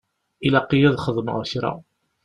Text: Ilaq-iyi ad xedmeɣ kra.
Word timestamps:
Ilaq-iyi 0.45 0.87
ad 0.89 0.99
xedmeɣ 1.05 1.37
kra. 1.51 1.71